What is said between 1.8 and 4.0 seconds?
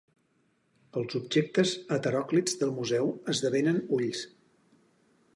heteròclits del museu esdevenen